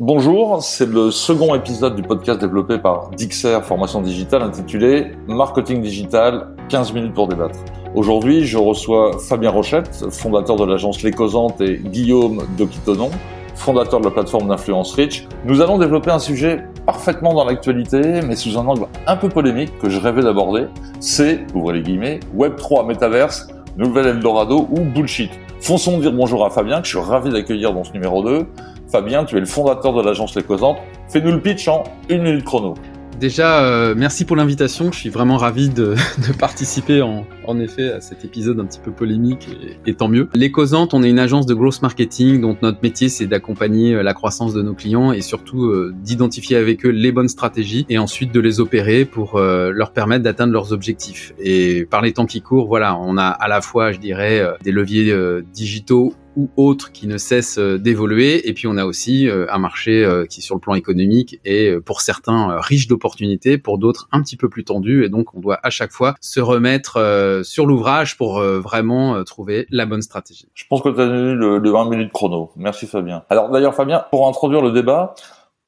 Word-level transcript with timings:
Bonjour, 0.00 0.62
c'est 0.62 0.88
le 0.88 1.10
second 1.10 1.56
épisode 1.56 1.96
du 1.96 2.02
podcast 2.02 2.38
développé 2.40 2.78
par 2.78 3.10
Dixer 3.10 3.58
Formation 3.64 4.00
Digitale 4.00 4.42
intitulé 4.42 5.10
Marketing 5.26 5.82
Digital, 5.82 6.54
15 6.68 6.92
minutes 6.92 7.14
pour 7.14 7.26
débattre. 7.26 7.58
Aujourd'hui, 7.96 8.46
je 8.46 8.58
reçois 8.58 9.18
Fabien 9.18 9.50
Rochette, 9.50 10.04
fondateur 10.12 10.54
de 10.54 10.64
l'agence 10.64 11.02
Les 11.02 11.10
Causantes 11.10 11.60
et 11.60 11.78
Guillaume 11.78 12.44
Doquitonon, 12.56 13.10
fondateur 13.56 13.98
de 13.98 14.04
la 14.04 14.12
plateforme 14.12 14.46
d'influence 14.46 14.94
Rich. 14.94 15.26
Nous 15.44 15.60
allons 15.60 15.78
développer 15.78 16.12
un 16.12 16.20
sujet 16.20 16.62
parfaitement 16.86 17.34
dans 17.34 17.44
l'actualité, 17.44 18.20
mais 18.24 18.36
sous 18.36 18.56
un 18.56 18.64
angle 18.68 18.86
un 19.08 19.16
peu 19.16 19.28
polémique 19.28 19.76
que 19.80 19.90
je 19.90 19.98
rêvais 19.98 20.22
d'aborder. 20.22 20.66
C'est, 21.00 21.44
ouvrez 21.56 21.74
les 21.74 21.82
guillemets, 21.82 22.20
Web3, 22.36 22.86
Metaverse, 22.86 23.48
Nouvel 23.76 24.06
Eldorado 24.06 24.68
ou 24.70 24.78
Bullshit. 24.78 25.32
Fonçons 25.60 25.98
dire 25.98 26.12
bonjour 26.12 26.46
à 26.46 26.50
Fabien, 26.50 26.80
que 26.80 26.86
je 26.86 26.96
suis 26.96 27.06
ravi 27.06 27.30
d'accueillir 27.30 27.72
dans 27.72 27.84
ce 27.84 27.92
numéro 27.92 28.22
2. 28.22 28.46
Fabien, 28.90 29.24
tu 29.24 29.36
es 29.36 29.40
le 29.40 29.46
fondateur 29.46 29.92
de 29.92 30.02
l'agence 30.02 30.34
Les 30.34 30.42
Causantes. 30.42 30.78
Fais-nous 31.08 31.32
le 31.32 31.40
pitch 31.40 31.68
en 31.68 31.84
une 32.08 32.22
minute 32.22 32.44
chrono. 32.44 32.74
Déjà, 33.18 33.64
euh, 33.64 33.94
merci 33.96 34.24
pour 34.24 34.36
l'invitation. 34.36 34.92
Je 34.92 34.98
suis 34.98 35.08
vraiment 35.08 35.38
ravi 35.38 35.70
de, 35.70 35.96
participer 36.38 37.02
en, 37.02 37.26
effet 37.58 37.90
à 37.90 38.00
cet 38.00 38.24
épisode 38.24 38.60
un 38.60 38.66
petit 38.66 38.78
peu 38.78 38.92
polémique 38.92 39.48
et, 39.86 39.94
tant 39.94 40.06
mieux. 40.06 40.28
Les 40.34 40.52
Causantes, 40.52 40.94
on 40.94 41.02
est 41.02 41.10
une 41.10 41.18
agence 41.18 41.44
de 41.44 41.54
growth 41.54 41.82
marketing 41.82 42.40
dont 42.40 42.56
notre 42.62 42.78
métier 42.80 43.08
c'est 43.08 43.26
d'accompagner 43.26 43.94
euh, 43.94 44.02
la 44.02 44.14
croissance 44.14 44.54
de 44.54 44.62
nos 44.62 44.74
clients 44.74 45.10
et 45.12 45.20
surtout 45.20 45.64
euh, 45.64 45.92
d'identifier 45.96 46.56
avec 46.56 46.86
eux 46.86 46.90
les 46.90 47.10
bonnes 47.10 47.28
stratégies 47.28 47.86
et 47.88 47.98
ensuite 47.98 48.32
de 48.32 48.38
les 48.38 48.60
opérer 48.60 49.04
pour 49.04 49.40
leur 49.40 49.92
permettre 49.92 50.22
d'atteindre 50.22 50.52
leurs 50.52 50.72
objectifs. 50.72 51.34
Et 51.40 51.86
par 51.86 52.02
les 52.02 52.12
temps 52.12 52.26
qui 52.26 52.40
courent, 52.40 52.68
voilà, 52.68 52.96
on 52.96 53.16
a 53.16 53.26
à 53.26 53.48
la 53.48 53.60
fois, 53.60 53.90
je 53.90 53.98
dirais, 53.98 54.44
des 54.62 54.70
leviers 54.70 55.12
digitaux 55.52 56.14
ou 56.38 56.48
autres 56.56 56.92
qui 56.92 57.06
ne 57.08 57.18
cessent 57.18 57.58
d'évoluer. 57.58 58.48
Et 58.48 58.54
puis 58.54 58.66
on 58.66 58.76
a 58.76 58.84
aussi 58.84 59.28
un 59.28 59.58
marché 59.58 60.24
qui 60.30 60.40
sur 60.40 60.54
le 60.54 60.60
plan 60.60 60.74
économique 60.74 61.40
est 61.44 61.78
pour 61.80 62.00
certains 62.00 62.58
riche 62.60 62.86
d'opportunités, 62.86 63.58
pour 63.58 63.76
d'autres 63.76 64.08
un 64.12 64.22
petit 64.22 64.36
peu 64.36 64.48
plus 64.48 64.64
tendu. 64.64 65.04
Et 65.04 65.08
donc 65.08 65.34
on 65.34 65.40
doit 65.40 65.58
à 65.62 65.70
chaque 65.70 65.90
fois 65.90 66.14
se 66.20 66.40
remettre 66.40 67.42
sur 67.42 67.66
l'ouvrage 67.66 68.16
pour 68.16 68.40
vraiment 68.40 69.22
trouver 69.24 69.66
la 69.70 69.84
bonne 69.84 70.02
stratégie. 70.02 70.48
Je 70.54 70.64
pense 70.70 70.80
que 70.80 70.88
tu 70.90 71.00
as 71.00 71.04
eu 71.04 71.34
le, 71.34 71.58
le 71.58 71.70
20 71.70 71.90
minutes 71.90 72.12
chrono. 72.12 72.52
Merci 72.56 72.86
Fabien. 72.86 73.24
Alors 73.28 73.50
d'ailleurs 73.50 73.74
Fabien, 73.74 74.04
pour 74.10 74.28
introduire 74.28 74.62
le 74.62 74.70
débat, 74.70 75.14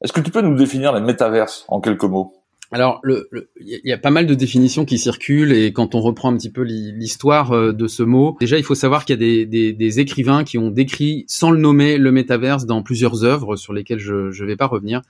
est-ce 0.03 0.13
que 0.13 0.21
tu 0.21 0.31
peux 0.31 0.41
nous 0.41 0.55
définir 0.55 0.93
les 0.93 1.01
métaverses 1.01 1.65
en 1.69 1.81
quelques 1.81 2.05
mots? 2.05 2.40
Alors, 2.73 3.01
il 3.05 3.81
y 3.85 3.93
a 3.93 3.99
pas 3.99 4.11
mal 4.11 4.27
de 4.27 4.35
définitions 4.35 4.85
qui 4.85 4.97
circulent 4.97 5.53
et 5.53 5.73
quand 5.73 5.97
on 5.97 6.01
reprend 6.01 6.33
un 6.33 6.37
petit 6.37 6.51
peu 6.51 6.63
l'histoire 6.63 7.51
euh, 7.51 7.73
de 7.73 7.89
ce 7.89 8.05
mot, 8.05 8.37
déjà 8.39 8.59
il 8.59 8.65
faut 8.65 8.77
savoir 8.77 9.05
qu'il 9.05 9.21
y 9.21 9.43
a 9.43 9.73
des, 9.73 10.01
écrivains 10.01 10.45
qui 10.45 10.57
ont 10.57 10.71
décrit, 10.71 11.25
sans 11.27 11.51
le 11.51 11.59
nommer, 11.59 11.99
le 11.99 12.13
métaverse 12.13 12.67
dans 12.67 12.83
plusieurs 12.83 13.25
œuvres 13.25 13.57
sur 13.57 13.73
lesquelles 13.73 13.99
je 13.99 14.29
ne 14.29 14.47
vais 14.47 14.57
pas 14.57 14.67
revenir. 14.67 15.03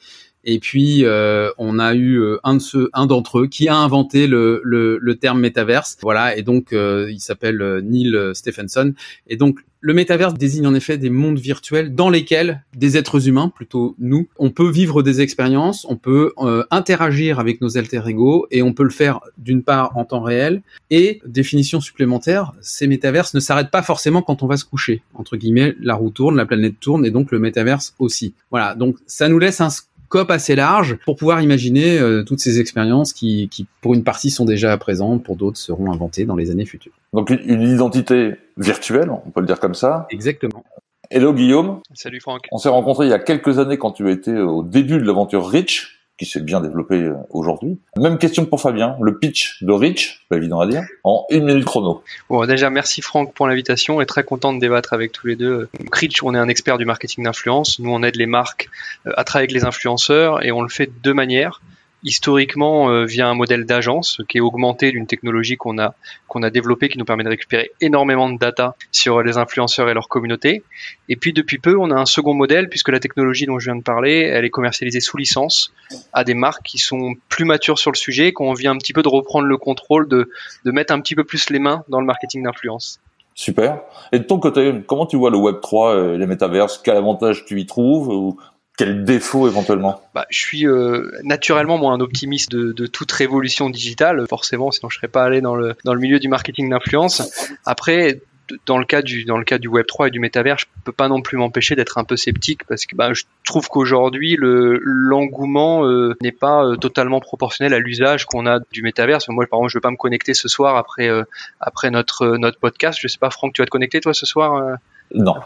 Et 0.44 0.58
puis 0.58 1.04
euh, 1.04 1.50
on 1.58 1.78
a 1.78 1.94
eu 1.94 2.20
euh, 2.20 2.38
un 2.44 2.54
de 2.54 2.60
ceux, 2.60 2.90
un 2.92 3.06
d'entre 3.06 3.40
eux 3.40 3.46
qui 3.46 3.68
a 3.68 3.76
inventé 3.76 4.26
le, 4.26 4.60
le, 4.64 4.98
le 4.98 5.14
terme 5.16 5.40
métaverse. 5.40 5.96
Voilà, 6.02 6.36
et 6.36 6.42
donc 6.42 6.72
euh, 6.72 7.10
il 7.10 7.20
s'appelle 7.20 7.60
euh, 7.60 7.80
Neil 7.80 8.16
Stephenson. 8.34 8.94
Et 9.26 9.36
donc 9.36 9.60
le 9.82 9.94
métaverse 9.94 10.34
désigne 10.34 10.66
en 10.66 10.74
effet 10.74 10.98
des 10.98 11.08
mondes 11.08 11.38
virtuels 11.38 11.94
dans 11.94 12.10
lesquels 12.10 12.62
des 12.76 12.98
êtres 12.98 13.28
humains, 13.28 13.48
plutôt 13.48 13.94
nous, 13.98 14.28
on 14.38 14.50
peut 14.50 14.68
vivre 14.68 15.02
des 15.02 15.22
expériences, 15.22 15.86
on 15.88 15.96
peut 15.96 16.34
euh, 16.38 16.64
interagir 16.70 17.38
avec 17.40 17.62
nos 17.62 17.78
alter 17.78 18.02
ego 18.06 18.46
et 18.50 18.62
on 18.62 18.74
peut 18.74 18.82
le 18.82 18.90
faire 18.90 19.20
d'une 19.38 19.62
part 19.62 19.96
en 19.96 20.04
temps 20.04 20.20
réel 20.20 20.60
et 20.90 21.22
définition 21.24 21.80
supplémentaire, 21.80 22.52
ces 22.60 22.86
métaverses 22.86 23.32
ne 23.32 23.40
s'arrêtent 23.40 23.70
pas 23.70 23.82
forcément 23.82 24.20
quand 24.20 24.42
on 24.42 24.46
va 24.46 24.58
se 24.58 24.66
coucher. 24.66 25.02
Entre 25.14 25.38
guillemets, 25.38 25.74
la 25.80 25.94
roue 25.94 26.10
tourne, 26.10 26.36
la 26.36 26.44
planète 26.44 26.78
tourne 26.78 27.06
et 27.06 27.10
donc 27.10 27.30
le 27.30 27.38
métaverse 27.38 27.94
aussi. 27.98 28.34
Voilà, 28.50 28.74
donc 28.74 28.96
ça 29.06 29.28
nous 29.30 29.38
laisse 29.38 29.62
un 29.62 29.70
scope 30.10 30.32
assez 30.32 30.56
large 30.56 30.98
pour 31.04 31.14
pouvoir 31.14 31.40
imaginer 31.40 31.96
euh, 31.98 32.24
toutes 32.24 32.40
ces 32.40 32.58
expériences 32.58 33.12
qui, 33.12 33.48
qui, 33.48 33.66
pour 33.80 33.94
une 33.94 34.02
partie, 34.02 34.30
sont 34.30 34.44
déjà 34.44 34.76
présentes, 34.76 35.22
pour 35.22 35.36
d'autres 35.36 35.56
seront 35.56 35.92
inventées 35.92 36.24
dans 36.24 36.34
les 36.34 36.50
années 36.50 36.66
futures. 36.66 36.92
Donc 37.12 37.30
une 37.30 37.62
identité 37.62 38.32
virtuelle, 38.56 39.08
on 39.24 39.30
peut 39.30 39.40
le 39.40 39.46
dire 39.46 39.60
comme 39.60 39.74
ça. 39.74 40.08
Exactement. 40.10 40.64
Hello 41.12 41.32
Guillaume. 41.32 41.80
Salut 41.94 42.20
Franck. 42.20 42.48
On 42.50 42.58
s'est 42.58 42.68
rencontrés 42.68 43.06
il 43.06 43.10
y 43.10 43.14
a 43.14 43.20
quelques 43.20 43.60
années 43.60 43.78
quand 43.78 43.92
tu 43.92 44.10
étais 44.10 44.36
au 44.36 44.64
début 44.64 44.98
de 44.98 45.04
l'aventure 45.04 45.48
Rich 45.48 45.99
qui 46.20 46.26
s'est 46.26 46.42
bien 46.42 46.60
développé 46.60 46.96
euh, 46.96 47.14
aujourd'hui. 47.30 47.78
Même 47.96 48.18
question 48.18 48.44
pour 48.44 48.60
Fabien, 48.60 48.94
le 49.00 49.18
pitch 49.18 49.62
de 49.62 49.72
Rich, 49.72 50.26
pas 50.28 50.36
évident 50.36 50.60
à 50.60 50.66
dire, 50.66 50.82
en 51.02 51.24
une 51.30 51.44
minute 51.46 51.64
chrono. 51.64 52.04
Bon, 52.28 52.44
déjà 52.44 52.68
merci 52.68 53.00
Franck 53.00 53.32
pour 53.32 53.48
l'invitation 53.48 54.02
et 54.02 54.06
très 54.06 54.22
content 54.22 54.52
de 54.52 54.60
débattre 54.60 54.92
avec 54.92 55.12
tous 55.12 55.28
les 55.28 55.36
deux. 55.36 55.70
Rich, 55.90 56.22
on 56.22 56.34
est 56.34 56.38
un 56.38 56.48
expert 56.48 56.76
du 56.76 56.84
marketing 56.84 57.24
d'influence. 57.24 57.78
Nous, 57.78 57.90
on 57.90 58.02
aide 58.02 58.16
les 58.16 58.26
marques 58.26 58.68
euh, 59.06 59.12
à 59.16 59.24
travailler 59.24 59.44
avec 59.44 59.54
les 59.54 59.64
influenceurs 59.64 60.44
et 60.44 60.52
on 60.52 60.60
le 60.60 60.68
fait 60.68 60.88
de 60.88 60.92
deux 61.02 61.14
manières 61.14 61.62
historiquement 62.04 62.90
euh, 62.90 63.04
via 63.04 63.28
un 63.28 63.34
modèle 63.34 63.64
d'agence 63.64 64.20
qui 64.28 64.38
est 64.38 64.40
augmenté 64.40 64.90
d'une 64.90 65.06
technologie 65.06 65.56
qu'on 65.56 65.78
a 65.78 65.94
qu'on 66.28 66.42
a 66.42 66.50
développée 66.50 66.88
qui 66.88 66.98
nous 66.98 67.04
permet 67.04 67.24
de 67.24 67.28
récupérer 67.28 67.72
énormément 67.80 68.30
de 68.30 68.38
data 68.38 68.74
sur 68.92 69.22
les 69.22 69.36
influenceurs 69.36 69.88
et 69.88 69.94
leur 69.94 70.08
communauté. 70.08 70.62
Et 71.08 71.16
puis 71.16 71.32
depuis 71.32 71.58
peu, 71.58 71.76
on 71.76 71.90
a 71.90 71.94
un 71.94 72.06
second 72.06 72.34
modèle 72.34 72.68
puisque 72.68 72.88
la 72.88 73.00
technologie 73.00 73.46
dont 73.46 73.58
je 73.58 73.66
viens 73.66 73.76
de 73.76 73.82
parler, 73.82 74.20
elle 74.20 74.44
est 74.44 74.50
commercialisée 74.50 75.00
sous 75.00 75.16
licence 75.16 75.72
à 76.12 76.24
des 76.24 76.34
marques 76.34 76.64
qui 76.64 76.78
sont 76.78 77.14
plus 77.28 77.44
matures 77.44 77.78
sur 77.78 77.90
le 77.90 77.96
sujet, 77.96 78.32
qu'on 78.32 78.52
vient 78.52 78.72
un 78.72 78.78
petit 78.78 78.92
peu 78.92 79.02
de 79.02 79.08
reprendre 79.08 79.46
le 79.46 79.56
contrôle, 79.56 80.08
de 80.08 80.30
de 80.64 80.70
mettre 80.70 80.92
un 80.92 81.00
petit 81.00 81.14
peu 81.14 81.24
plus 81.24 81.50
les 81.50 81.58
mains 81.58 81.84
dans 81.88 82.00
le 82.00 82.06
marketing 82.06 82.44
d'influence. 82.44 83.00
Super. 83.40 83.80
Et 84.12 84.18
de 84.18 84.24
ton 84.24 84.38
côté, 84.38 84.82
comment 84.86 85.06
tu 85.06 85.16
vois 85.16 85.30
le 85.30 85.38
Web 85.38 85.60
3 85.62 85.96
et 85.96 86.18
les 86.18 86.26
métaverses? 86.26 86.78
Quel 86.84 86.96
avantage 86.96 87.46
tu 87.46 87.58
y 87.58 87.64
trouves? 87.64 88.08
Ou 88.08 88.36
quel 88.80 89.04
défaut 89.04 89.46
éventuellement 89.46 90.00
bah, 90.14 90.24
Je 90.30 90.38
suis 90.38 90.66
euh, 90.66 91.10
naturellement 91.22 91.76
moi 91.76 91.92
un 91.92 92.00
optimiste 92.00 92.50
de, 92.50 92.72
de, 92.72 92.86
toute 92.86 93.12
révolution 93.12 93.68
digitale, 93.68 94.24
forcément, 94.26 94.70
sinon 94.70 94.88
je 94.88 94.96
serais 94.96 95.08
pas 95.08 95.22
allé 95.22 95.42
dans 95.42 95.54
le 95.54 95.74
dans 95.84 95.92
le 95.92 96.00
milieu 96.00 96.18
du 96.18 96.28
marketing 96.28 96.70
d'influence. 96.70 97.30
Après, 97.66 98.22
dans 98.64 98.78
le 98.78 98.86
cas 98.86 99.02
du 99.02 99.26
dans 99.26 99.36
le 99.36 99.44
cas 99.44 99.58
du 99.58 99.68
Web 99.68 99.84
3 99.84 100.08
et 100.08 100.10
du 100.10 100.18
métavers, 100.18 100.56
je 100.56 100.64
peux 100.84 100.92
pas 100.92 101.08
non 101.08 101.20
plus 101.20 101.36
m'empêcher 101.36 101.76
d'être 101.76 101.98
un 101.98 102.04
peu 102.04 102.16
sceptique 102.16 102.64
parce 102.64 102.86
que 102.86 102.96
bah, 102.96 103.12
je 103.12 103.24
trouve 103.44 103.68
qu'aujourd'hui 103.68 104.34
le 104.34 104.80
l'engouement 104.82 105.84
euh, 105.84 106.16
n'est 106.22 106.32
pas 106.32 106.64
euh, 106.64 106.76
totalement 106.76 107.20
proportionnel 107.20 107.74
à 107.74 107.78
l'usage 107.78 108.24
qu'on 108.24 108.46
a 108.46 108.60
du 108.72 108.80
métavers. 108.80 109.18
Moi, 109.28 109.44
par 109.44 109.58
exemple, 109.58 109.72
je 109.72 109.76
vais 109.76 109.82
pas 109.82 109.90
me 109.90 109.98
connecter 109.98 110.32
ce 110.32 110.48
soir 110.48 110.78
après 110.78 111.10
euh, 111.10 111.24
après 111.60 111.90
notre 111.90 112.38
notre 112.38 112.58
podcast. 112.58 112.98
Je 112.98 113.08
sais 113.08 113.18
pas, 113.18 113.28
Franck, 113.28 113.52
tu 113.52 113.60
vas 113.60 113.66
te 113.66 113.70
connecter 113.70 114.00
toi 114.00 114.14
ce 114.14 114.24
soir 114.24 114.56
euh 114.56 114.74
Non. 115.14 115.36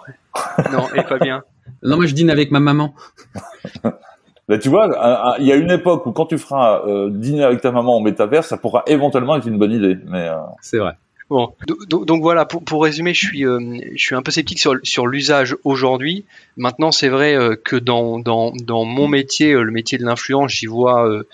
Non, 0.71 0.87
et 0.94 1.03
pas 1.03 1.19
bien. 1.19 1.43
Non, 1.82 1.97
moi 1.97 2.06
je 2.06 2.14
dîne 2.14 2.30
avec 2.30 2.50
ma 2.50 2.60
maman. 2.60 2.94
Mais 4.48 4.58
tu 4.58 4.69
vois, 4.69 5.36
il 5.41 5.47
y 5.47 5.52
a 5.52 5.56
une 5.56 5.70
époque 5.70 6.04
où 6.04 6.12
quand 6.12 6.26
tu 6.26 6.36
feras 6.36 6.82
euh, 6.86 7.08
dîner 7.10 7.44
avec 7.44 7.62
ta 7.62 7.72
maman 7.72 7.97
en 7.97 8.00
métavers, 8.00 8.44
ça 8.44 8.58
pourra 8.58 8.82
éventuellement 8.86 9.36
être 9.36 9.48
une 9.48 9.56
bonne 9.56 9.72
idée. 9.72 9.97
Mais 10.06 10.28
euh... 10.28 10.36
c'est 10.60 10.78
vrai. 10.78 10.97
Bon, 11.30 11.54
donc, 11.88 12.04
donc 12.04 12.20
voilà, 12.20 12.44
pour, 12.44 12.62
pour, 12.62 12.82
résumer, 12.82 13.14
je 13.14 13.26
suis, 13.26 13.47
euh, 13.47 13.58
je 13.94 14.04
suis 14.04 14.14
un 14.14 14.22
peu 14.22 14.30
sceptique 14.30 14.58
sur, 14.58 14.75
sur 14.82 15.06
l'usage 15.06 15.56
aujourd'hui. 15.64 16.26
Maintenant, 16.58 16.92
c'est 16.92 17.08
vrai 17.08 17.34
euh, 17.34 17.56
que 17.56 17.76
dans, 17.76 18.19
dans, 18.19 18.52
dans 18.52 18.84
mon 18.84 19.08
métier, 19.08 19.52
euh, 19.52 19.62
le 19.62 19.72
métier 19.72 19.96
de 19.96 20.04
l'influence, 20.04 20.52
j'y 20.52 20.66
vois, 20.66 21.08
euh, 21.08 21.25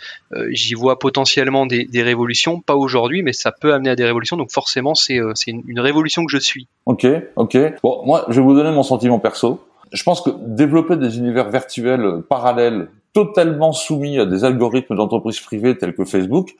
j'y 0.52 0.74
vois 0.74 1.00
potentiellement 1.00 1.66
des, 1.66 1.86
des 1.86 2.02
révolutions. 2.02 2.60
Pas 2.60 2.76
aujourd'hui, 2.76 3.22
mais 3.22 3.32
ça 3.32 3.50
peut 3.50 3.74
amener 3.74 3.90
à 3.90 3.96
des 3.96 4.04
révolutions. 4.04 4.36
Donc 4.36 4.52
forcément, 4.52 4.94
c'est 4.94 5.16
une, 5.48 5.62
une 5.66 5.80
révolution 5.80 6.24
que 6.24 6.30
je 6.30 6.38
suis. 6.38 6.68
Ok, 6.86 7.06
ok. 7.34 7.58
Bon, 7.82 8.02
moi, 8.06 8.26
je 8.28 8.40
vais 8.40 8.46
vous 8.46 8.54
donner 8.54 8.70
mon 8.70 8.84
sentiment 8.84 9.18
perso. 9.18 9.60
Je 9.92 10.02
pense 10.02 10.20
que 10.20 10.30
développer 10.46 10.96
des 10.96 11.18
univers 11.18 11.50
virtuels 11.50 12.22
parallèles, 12.28 12.90
totalement 13.12 13.72
soumis 13.72 14.18
à 14.18 14.26
des 14.26 14.44
algorithmes 14.44 14.96
d'entreprises 14.96 15.40
privées 15.40 15.76
tels 15.76 15.94
que 15.94 16.04
Facebook, 16.04 16.54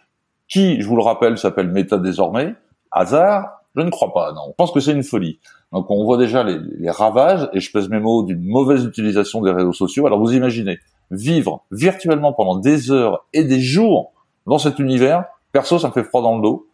qui, 0.48 0.80
je 0.80 0.88
vous 0.88 0.96
le 0.96 1.02
rappelle, 1.02 1.38
s'appelle 1.38 1.68
Meta 1.68 1.98
désormais, 1.98 2.54
hasard 2.90 3.62
Je 3.76 3.82
ne 3.82 3.90
crois 3.90 4.12
pas, 4.12 4.32
non. 4.32 4.48
Je 4.48 4.54
pense 4.56 4.72
que 4.72 4.80
c'est 4.80 4.92
une 4.92 5.04
folie. 5.04 5.38
Donc 5.72 5.88
on 5.90 6.04
voit 6.04 6.18
déjà 6.18 6.42
les, 6.42 6.58
les, 6.78 6.90
ravages, 6.90 7.48
et 7.52 7.60
je 7.60 7.70
pèse 7.70 7.88
mes 7.88 8.00
mots, 8.00 8.24
d'une 8.24 8.42
mauvaise 8.42 8.84
utilisation 8.84 9.42
des 9.42 9.52
réseaux 9.52 9.72
sociaux. 9.72 10.06
Alors 10.06 10.18
vous 10.18 10.32
imaginez, 10.32 10.80
vivre 11.10 11.64
virtuellement 11.70 12.32
pendant 12.32 12.56
des 12.56 12.90
heures 12.90 13.26
et 13.32 13.44
des 13.44 13.60
jours 13.60 14.12
dans 14.46 14.58
cet 14.58 14.78
univers, 14.80 15.24
perso, 15.52 15.78
ça 15.78 15.88
me 15.88 15.92
fait 15.92 16.04
froid 16.04 16.22
dans 16.22 16.36
le 16.36 16.42
dos. 16.42 16.66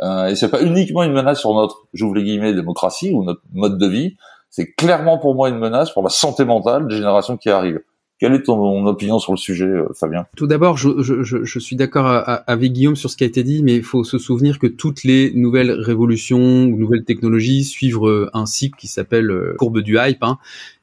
Euh, 0.00 0.26
et 0.28 0.36
c'est 0.36 0.50
pas 0.50 0.62
uniquement 0.62 1.02
une 1.02 1.12
menace 1.12 1.40
sur 1.40 1.52
notre, 1.54 1.86
j'ouvre 1.92 2.14
les 2.14 2.22
guillemets, 2.22 2.54
démocratie 2.54 3.12
ou 3.12 3.24
notre 3.24 3.42
mode 3.52 3.78
de 3.78 3.86
vie, 3.86 4.16
c'est 4.50 4.72
clairement 4.72 5.18
pour 5.18 5.34
moi 5.34 5.48
une 5.48 5.58
menace 5.58 5.92
pour 5.92 6.02
la 6.02 6.08
santé 6.08 6.44
mentale 6.44 6.88
des 6.88 6.96
générations 6.96 7.36
qui 7.36 7.50
arrivent. 7.50 7.80
Quelle 8.18 8.34
est 8.34 8.42
ton 8.42 8.84
opinion 8.86 9.20
sur 9.20 9.32
le 9.32 9.36
sujet, 9.36 9.64
euh, 9.64 9.86
Fabien? 9.94 10.26
Tout 10.36 10.48
d'abord, 10.48 10.76
je, 10.76 11.58
suis 11.60 11.76
d'accord 11.76 12.06
avec 12.48 12.72
Guillaume 12.72 12.96
sur 12.96 13.10
ce 13.10 13.16
qui 13.16 13.22
a 13.22 13.28
été 13.28 13.44
dit, 13.44 13.62
mais 13.62 13.76
il 13.76 13.84
faut 13.84 14.02
se 14.02 14.18
souvenir 14.18 14.58
que 14.58 14.66
toutes 14.66 15.04
les 15.04 15.32
nouvelles 15.34 15.70
révolutions 15.70 16.64
ou 16.64 16.76
nouvelles 16.76 17.04
technologies 17.04 17.62
suivent 17.62 18.04
euh, 18.04 18.28
un 18.34 18.44
cycle 18.44 18.76
qui 18.76 18.88
s'appelle 18.88 19.30
euh, 19.30 19.54
courbe 19.56 19.80
du 19.82 19.98
hype. 19.98 20.24
Hein. 20.24 20.38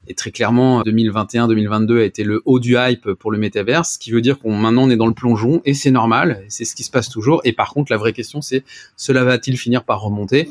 Et 0.08 0.14
très 0.14 0.32
clairement, 0.32 0.82
2021-2022 0.84 2.00
a 2.00 2.04
été 2.04 2.24
le 2.24 2.42
haut 2.46 2.60
du 2.60 2.78
hype 2.78 3.12
pour 3.14 3.32
le 3.32 3.38
métaverse, 3.38 3.94
ce 3.94 4.00
qui 4.00 4.12
veut 4.12 4.22
dire 4.22 4.40
qu'on 4.40 4.56
maintenant 4.56 4.84
on 4.84 4.90
est 4.90 4.98
dans 4.98 5.08
le 5.08 5.14
plongeon 5.14 5.62
et 5.66 5.74
c'est 5.74 5.90
normal, 5.90 6.44
c'est 6.48 6.64
ce 6.64 6.76
qui 6.76 6.84
se 6.84 6.92
passe 6.92 7.10
toujours. 7.10 7.42
Et 7.44 7.54
par 7.54 7.74
contre, 7.74 7.92
la 7.92 7.98
vraie 7.98 8.14
question 8.14 8.40
c'est 8.40 8.64
cela 8.96 9.24
va-t-il 9.24 9.58
finir 9.58 9.84
par 9.84 10.02
remonter? 10.02 10.48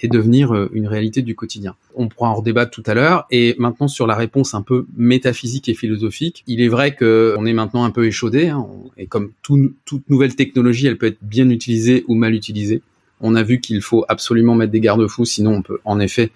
Et 0.00 0.08
devenir 0.08 0.54
euh, 0.54 0.68
une 0.72 0.86
réalité 0.86 1.22
du 1.22 1.34
quotidien. 1.34 1.74
On 1.94 2.08
pourra 2.08 2.30
en 2.30 2.34
redébattre 2.34 2.70
tout 2.70 2.82
à 2.86 2.94
l'heure. 2.94 3.26
Et 3.30 3.54
maintenant 3.58 3.88
sur 3.88 4.06
la 4.06 4.14
réponse 4.14 4.54
un 4.54 4.62
peu 4.62 4.86
métaphysique 4.96 5.68
et 5.68 5.74
philosophique, 5.74 6.44
il 6.46 6.60
est 6.60 6.68
vrai 6.68 6.94
que 6.94 7.34
on 7.38 7.46
est 7.46 7.52
maintenant 7.52 7.84
un 7.84 7.90
peu 7.90 8.06
échaudé. 8.06 8.48
Hein, 8.48 8.66
et 8.96 9.06
comme 9.06 9.32
toute 9.42 10.08
nouvelle 10.08 10.34
technologie, 10.34 10.86
elle 10.86 10.98
peut 10.98 11.06
être 11.06 11.18
bien 11.22 11.48
utilisée 11.50 12.04
ou 12.08 12.14
mal 12.14 12.34
utilisée. 12.34 12.82
On 13.20 13.34
a 13.34 13.42
vu 13.42 13.60
qu'il 13.60 13.82
faut 13.82 14.04
absolument 14.08 14.54
mettre 14.54 14.70
des 14.70 14.80
garde-fous, 14.80 15.24
sinon 15.24 15.54
on 15.54 15.62
peut 15.62 15.80
en 15.84 15.98
effet 15.98 16.30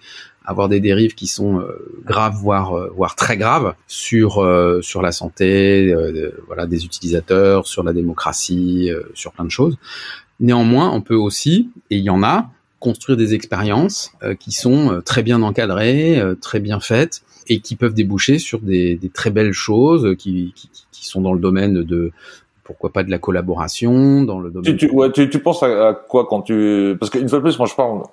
avoir 0.45 0.69
des 0.69 0.79
dérives 0.79 1.15
qui 1.15 1.27
sont 1.27 1.59
euh, 1.59 2.01
graves, 2.05 2.35
voire 2.35 2.77
euh, 2.77 2.91
voire 2.95 3.15
très 3.15 3.37
graves 3.37 3.75
sur 3.87 4.39
euh, 4.39 4.81
sur 4.81 5.01
la 5.01 5.11
santé, 5.11 5.95
voilà, 6.47 6.65
des 6.65 6.85
utilisateurs, 6.85 7.67
sur 7.67 7.83
la 7.83 7.93
démocratie, 7.93 8.91
sur 9.13 9.31
plein 9.31 9.45
de 9.45 9.51
choses. 9.51 9.77
Néanmoins, 10.39 10.89
on 10.91 11.01
peut 11.01 11.15
aussi, 11.15 11.69
et 11.89 11.97
il 11.97 12.03
y 12.03 12.09
en 12.09 12.23
a, 12.23 12.49
construire 12.83 13.17
des 13.17 13.33
expériences 13.33 14.11
qui 14.39 14.51
sont 14.51 15.01
très 15.05 15.23
bien 15.23 15.41
encadrées, 15.41 16.21
très 16.41 16.59
bien 16.59 16.79
faites, 16.79 17.23
et 17.47 17.59
qui 17.59 17.75
peuvent 17.75 17.93
déboucher 17.93 18.39
sur 18.39 18.59
des, 18.59 18.95
des 18.95 19.09
très 19.09 19.29
belles 19.29 19.53
choses 19.53 20.15
qui, 20.17 20.53
qui, 20.55 20.69
qui, 20.91 21.05
sont 21.05 21.21
dans 21.21 21.33
le 21.33 21.39
domaine 21.39 21.83
de 21.83 22.11
pourquoi 22.63 22.91
pas 22.91 23.03
de 23.03 23.11
la 23.11 23.19
collaboration 23.19 24.23
dans 24.23 24.39
le 24.39 24.49
domaine. 24.49 24.77
Tu, 24.77 24.87
tu, 24.87 24.93
ouais, 24.93 25.11
tu, 25.11 25.29
tu 25.29 25.39
penses 25.39 25.63
à, 25.63 25.93
quoi 25.93 26.25
quand 26.25 26.41
tu 26.41 26.95
parce 26.99 27.09
qu'une 27.09 27.27
fois 27.27 27.39
de 27.39 27.43
plus, 27.43 27.57
moi 27.57 27.67
je 27.67 27.75
parle 27.75 28.03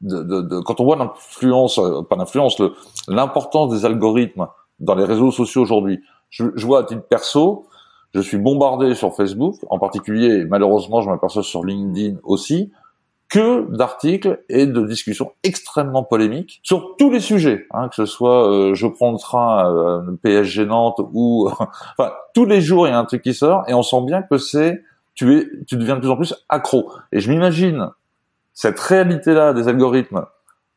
de, 0.00 0.22
de, 0.22 0.40
de 0.40 0.60
quand 0.60 0.80
on 0.80 0.84
voit 0.84 0.96
l'influence, 0.96 1.78
euh, 1.78 2.02
pas 2.02 2.16
l'influence, 2.16 2.60
l'importance 3.08 3.72
des 3.72 3.84
algorithmes 3.84 4.46
dans 4.78 4.94
les 4.94 5.04
réseaux 5.04 5.30
sociaux 5.30 5.62
aujourd'hui. 5.62 6.00
Je, 6.30 6.44
je, 6.54 6.66
vois 6.66 6.80
à 6.80 6.82
titre 6.84 7.02
perso, 7.02 7.66
je 8.14 8.20
suis 8.20 8.38
bombardé 8.38 8.94
sur 8.94 9.14
Facebook, 9.14 9.56
en 9.68 9.78
particulier, 9.78 10.44
malheureusement, 10.44 11.02
je 11.02 11.10
m'aperçois 11.10 11.42
sur 11.42 11.64
LinkedIn 11.64 12.18
aussi, 12.22 12.70
que 13.30 13.74
d'articles 13.74 14.42
et 14.48 14.66
de 14.66 14.84
discussions 14.86 15.32
extrêmement 15.44 16.02
polémiques 16.02 16.60
sur 16.62 16.96
tous 16.98 17.10
les 17.10 17.20
sujets, 17.20 17.66
hein, 17.70 17.88
que 17.88 17.94
ce 17.94 18.06
soit 18.06 18.50
euh, 18.50 18.74
je 18.74 18.86
prends 18.86 19.12
le 19.12 19.18
train 19.18 19.72
euh, 19.72 20.16
PSG 20.22 20.66
Nantes 20.66 21.00
ou 21.12 21.48
enfin 21.98 22.12
tous 22.34 22.44
les 22.44 22.60
jours 22.60 22.88
il 22.88 22.90
y 22.90 22.92
a 22.92 22.98
un 22.98 23.04
truc 23.04 23.22
qui 23.22 23.34
sort 23.34 23.62
et 23.68 23.74
on 23.74 23.82
sent 23.82 24.02
bien 24.04 24.22
que 24.22 24.36
c'est 24.36 24.82
tu 25.14 25.38
es 25.38 25.48
tu 25.66 25.76
deviens 25.76 25.94
de 25.94 26.00
plus 26.00 26.10
en 26.10 26.16
plus 26.16 26.34
accro 26.48 26.92
et 27.12 27.20
je 27.20 27.30
m'imagine 27.30 27.90
cette 28.52 28.80
réalité 28.80 29.32
là 29.32 29.54
des 29.54 29.68
algorithmes 29.68 30.26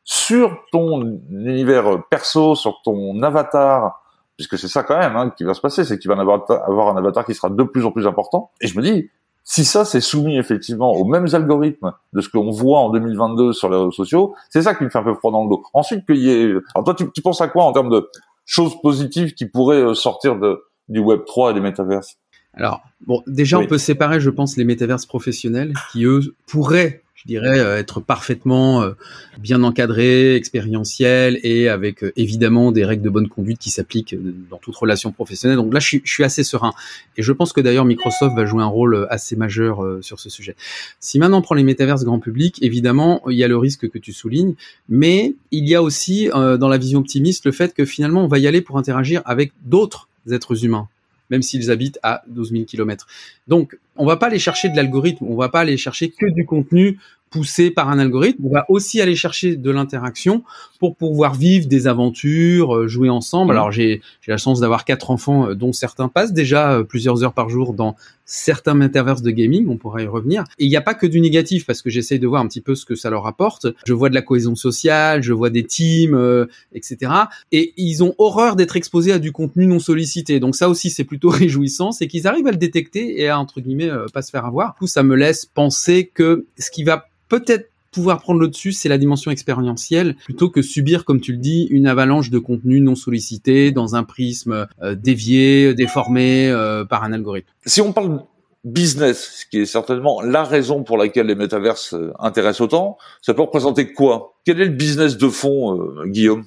sur 0.04 0.66
ton 0.72 1.22
univers 1.30 2.04
perso, 2.10 2.56
sur 2.56 2.82
ton 2.84 3.22
avatar, 3.24 4.04
puisque 4.36 4.58
c'est 4.58 4.68
ça 4.68 4.84
quand 4.84 4.98
même 4.98 5.16
hein, 5.16 5.30
qui 5.36 5.44
va 5.44 5.54
se 5.54 5.62
passer, 5.62 5.86
c'est 5.86 5.98
que 5.98 6.02
tu 6.02 6.08
vas 6.08 6.20
avoir, 6.20 6.50
avoir 6.68 6.90
un 6.90 6.98
avatar 6.98 7.26
qui 7.26 7.34
sera 7.34 7.50
de 7.50 7.64
plus 7.64 7.86
en 7.86 7.92
plus 7.92 8.06
important. 8.08 8.52
Et 8.62 8.68
je 8.68 8.78
me 8.78 8.84
dis, 8.84 9.10
si 9.44 9.66
ça 9.66 9.86
c'est 9.86 10.01
soumis 10.01 10.38
effectivement 10.38 10.92
aux 10.92 11.06
mêmes 11.06 11.28
algorithmes 11.34 11.94
de 12.13 12.22
ce 12.22 12.30
qu'on 12.30 12.50
voit 12.50 12.80
en 12.80 12.90
2022 12.90 13.54
sur 13.54 13.69
les 13.69 13.78
réseaux 13.78 13.92
sociaux, 13.92 14.36
c'est 14.50 14.62
ça 14.62 14.75
qui 14.75 14.84
me 14.84 14.90
fait 14.90 15.00
un 15.00 15.04
peu 15.04 15.13
froid 15.13 15.31
dans 15.31 15.44
le 15.44 15.50
dos. 15.50 15.63
Ensuite 15.74 16.06
qu'il 16.06 16.18
y 16.18 16.30
ait, 16.30 16.51
alors 16.75 16.86
toi 16.86 16.94
tu, 16.95 17.12
tu, 17.12 17.22
penses 17.22 17.42
à 17.42 17.48
quoi 17.48 17.66
en 17.66 17.74
termes 17.74 17.90
de 17.90 18.10
choses 18.45 18.80
positives 18.81 19.34
qui 19.34 19.45
pourraient 19.45 19.81
euh, 19.81 19.94
sortir 19.94 20.38
de, 20.38 20.63
du 20.90 21.00
Web 21.00 21.22
3 21.25 21.51
et 21.51 21.54
des 21.54 21.62
métaverses? 21.62 22.18
Alors 22.54 22.81
bon, 23.06 23.24
déjà 23.28 23.57
on 23.57 23.66
peut 23.66 23.78
séparer, 23.78 24.19
je 24.19 24.30
pense, 24.30 24.57
les 24.57 24.63
métaverses 24.63 25.06
professionnels 25.06 25.74
qui 25.92 26.06
eux 26.06 26.36
pourraient 26.48 27.01
je 27.24 27.28
dirais, 27.28 27.60
euh, 27.60 27.78
être 27.78 28.02
parfaitement 28.02 28.81
euh, 28.81 28.92
bien 29.40 29.64
encadré, 29.64 30.36
expérientiel 30.36 31.40
et 31.44 31.70
avec 31.70 32.04
euh, 32.04 32.12
évidemment 32.18 32.74
des 32.74 32.84
règles 32.84 33.04
de 33.04 33.10
bonne 33.10 33.30
conduite 33.30 33.60
qui 33.60 33.70
s'appliquent 33.70 34.16
dans 34.50 34.58
toute 34.58 34.75
relation 34.75 35.14
professionnelle. 35.14 35.58
Donc 35.58 35.74
là, 35.74 35.80
je 35.80 35.88
suis, 35.88 36.02
je 36.04 36.12
suis 36.12 36.24
assez 36.25 36.44
serein. 36.44 36.74
Et 37.16 37.24
je 37.24 37.31
pense 37.31 37.54
que 37.54 37.62
d'ailleurs 37.62 37.86
Microsoft 37.86 38.36
va 38.36 38.46
jouer 38.46 38.62
un 38.62 38.68
rôle 38.68 39.08
assez 39.10 39.36
majeur 39.36 39.81
sur 40.02 40.20
ce 40.20 40.30
sujet. 40.30 40.56
Si 41.00 41.18
maintenant 41.18 41.38
on 41.40 41.42
prend 41.42 41.56
les 41.56 41.64
métaverses 41.64 42.04
grand 42.04 42.20
public, 42.20 42.60
évidemment, 42.62 43.22
il 43.30 43.38
y 43.38 43.44
a 43.44 43.48
le 43.48 43.58
risque 43.58 43.90
que 43.90 43.98
tu 43.98 44.12
soulignes, 44.12 44.56
mais 44.90 45.34
il 45.52 45.68
y 45.68 45.75
a 45.75 45.81
aussi 45.81 46.30
dans 46.34 46.68
la 46.68 46.78
vision 46.78 47.00
optimiste 47.00 47.46
le 47.46 47.52
fait 47.52 47.74
que 47.74 47.86
finalement 47.86 48.24
on 48.24 48.28
va 48.28 48.40
y 48.40 48.48
aller 48.48 48.62
pour 48.62 48.78
interagir 48.78 49.22
avec 49.25 49.54
d'autres 49.64 50.08
êtres 50.30 50.66
humains 50.66 50.88
même 51.30 51.42
s'ils 51.42 51.72
habitent 51.72 52.00
à 52.04 52.24
12 52.28 52.52
000 52.52 52.66
km. 52.66 53.08
Donc, 53.48 53.78
on 53.98 54.06
va 54.06 54.18
pas 54.18 54.28
aller 54.28 54.40
chercher 54.40 54.69
de 54.69 54.75
l'algorithme, 54.75 55.25
on 55.28 55.36
va 55.36 55.50
pas 55.50 55.62
aller 55.62 55.78
chercher 55.78 56.10
que 56.10 56.25
du 56.31 56.45
contenu 56.45 56.98
poussé 57.34 57.72
par 57.72 57.90
un 57.90 57.98
algorithme, 57.98 58.45
on 58.45 58.54
va 58.54 58.66
aussi 58.69 59.01
aller 59.01 59.16
chercher 59.16 59.56
de 59.56 59.72
l'interaction 59.72 60.44
pour 60.80 60.95
pouvoir 60.95 61.34
vivre 61.34 61.66
des 61.68 61.88
aventures, 61.88 62.75
euh, 62.75 62.88
jouer 62.88 63.10
ensemble. 63.10 63.54
Mmh. 63.54 63.57
Alors 63.57 63.72
j'ai 63.72 64.01
la 64.28 64.38
chance 64.38 64.60
d'avoir 64.60 64.86
quatre 64.86 65.10
enfants, 65.10 65.50
euh, 65.50 65.56
dont 65.56 65.74
certains 65.74 66.10
passent 66.10 66.34
déjà 66.34 66.74
euh, 66.74 66.84
plusieurs 66.84 67.24
heures 67.24 67.34
par 67.34 67.50
jour 67.50 67.74
dans 67.74 67.95
certains 68.25 68.75
métaverses 68.75 69.24
de 69.24 69.31
gaming, 69.31 69.68
on 69.68 69.78
pourra 69.78 70.04
y 70.04 70.06
revenir. 70.06 70.44
Et 70.60 70.66
il 70.66 70.69
n'y 70.69 70.75
a 70.75 70.81
pas 70.81 70.94
que 70.94 71.07
du 71.07 71.22
négatif, 71.22 71.66
parce 71.66 71.81
que 71.81 71.89
j'essaye 71.89 72.19
de 72.19 72.28
voir 72.28 72.42
un 72.42 72.48
petit 72.48 72.62
peu 72.62 72.75
ce 72.75 72.86
que 72.86 72.96
ça 72.96 73.10
leur 73.10 73.25
apporte. 73.25 73.68
Je 73.86 73.94
vois 73.94 74.10
de 74.10 74.16
la 74.16 74.22
cohésion 74.22 74.56
sociale, 74.56 75.24
je 75.24 75.34
vois 75.34 75.50
des 75.50 75.63
teams, 75.63 76.48
etc. 76.74 77.12
Et 77.51 77.74
ils 77.75 78.01
ont 78.01 78.16
horreur 78.18 78.56
d'être 78.56 78.78
exposés 78.78 79.12
à 79.12 79.19
du 79.19 79.34
contenu 79.34 79.68
non 79.68 79.80
sollicité. 79.80 80.39
Donc 80.39 80.56
ça 80.56 80.69
aussi, 80.69 80.89
c'est 80.89 81.04
plutôt 81.04 81.30
réjouissant, 81.31 81.92
c'est 81.92 82.07
qu'ils 82.07 82.28
arrivent 82.28 82.48
à 82.48 82.51
le 82.51 82.57
détecter 82.57 83.19
et 83.19 83.28
à, 83.28 83.38
entre 83.39 83.60
guillemets, 83.60 83.83
pas 84.14 84.22
se 84.22 84.32
faire 84.32 84.46
avoir. 84.46 84.74
Du 84.74 84.80
coup, 84.80 84.88
ça 84.88 85.04
me 85.04 85.16
laisse 85.16 85.46
penser 85.46 86.12
que 86.14 86.46
ce 86.58 86.72
qui 86.72 86.84
va 86.84 87.08
peut-être 87.30 87.70
pouvoir 87.94 88.20
prendre 88.20 88.42
le 88.42 88.50
dessus, 88.50 88.74
c'est 88.74 88.90
la 88.90 88.98
dimension 88.98 89.32
expérientielle, 89.32 90.16
plutôt 90.26 90.50
que 90.50 90.62
subir, 90.62 91.06
comme 91.06 91.22
tu 91.22 91.32
le 91.32 91.38
dis, 91.38 91.68
une 91.70 91.88
avalanche 91.88 92.30
de 92.30 92.40
contenu 92.40 92.82
non 92.82 92.96
sollicité 92.96 93.72
dans 93.72 93.96
un 93.96 94.04
prisme 94.04 94.68
euh, 94.82 94.96
dévié, 94.96 95.74
déformé 95.74 96.50
euh, 96.50 96.84
par 96.84 97.04
un 97.04 97.14
algorithme. 97.14 97.48
Si 97.66 97.80
on 97.80 97.94
parle 97.94 98.24
business, 98.66 99.42
ce 99.42 99.46
qui 99.46 99.60
est 99.60 99.66
certainement 99.66 100.22
la 100.22 100.44
raison 100.44 100.84
pour 100.84 100.98
laquelle 100.98 101.28
les 101.28 101.36
métaverses 101.36 101.94
euh, 101.94 102.12
intéressent 102.20 102.62
autant, 102.62 102.98
ça 103.22 103.34
peut 103.34 103.42
représenter 103.44 103.94
quoi? 103.94 104.34
Quel 104.44 104.60
est 104.60 104.66
le 104.66 104.72
business 104.72 105.18
de 105.18 105.30
fond, 105.30 105.80
Guillaume? 106.06 106.46